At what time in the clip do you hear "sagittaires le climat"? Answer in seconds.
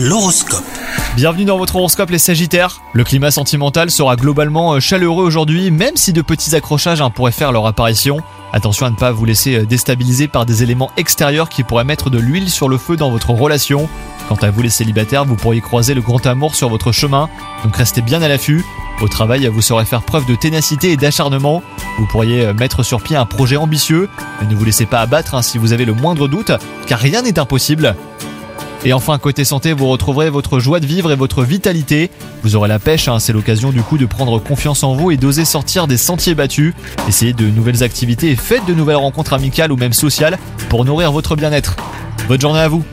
2.20-3.32